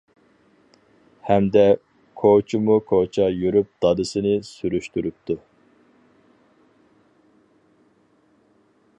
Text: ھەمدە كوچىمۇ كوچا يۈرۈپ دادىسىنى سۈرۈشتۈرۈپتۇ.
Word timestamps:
ھەمدە 1.25 1.65
كوچىمۇ 2.21 2.77
كوچا 2.91 3.27
يۈرۈپ 3.41 3.69
دادىسىنى 3.85 4.33
سۈرۈشتۈرۈپتۇ. 4.47 5.37